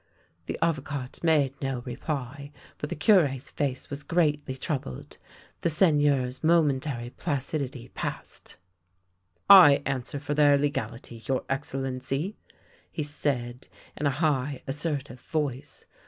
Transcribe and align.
The 0.47 0.57
Avocat 0.63 1.23
made 1.23 1.53
no 1.61 1.81
reply, 1.85 2.51
but 2.79 2.89
the 2.89 2.95
Cure's 2.95 3.51
face 3.51 3.91
was 3.91 4.01
greatly 4.01 4.55
troubled. 4.57 5.19
The 5.59 5.69
Seigneur's 5.69 6.43
momentary 6.43 7.11
placid 7.11 7.61
ity 7.61 7.89
passed." 7.89 8.57
I 9.47 9.83
answer 9.85 10.17
for 10.17 10.33
their 10.33 10.57
legality, 10.57 11.21
your 11.27 11.45
Excellency," 11.51 12.35
he 12.91 13.03
said, 13.03 13.67
in 13.95 14.07
a 14.07 14.17
high, 14.25 14.63
assertive 14.65 15.21
voice. 15.21 15.85